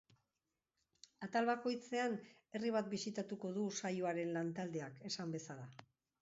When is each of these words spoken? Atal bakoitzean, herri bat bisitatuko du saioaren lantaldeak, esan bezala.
Atal 1.27 1.49
bakoitzean, 1.49 2.15
herri 2.59 2.71
bat 2.77 2.89
bisitatuko 2.95 3.53
du 3.59 3.67
saioaren 3.83 4.33
lantaldeak, 4.39 4.99
esan 5.13 5.37
bezala. 5.39 5.71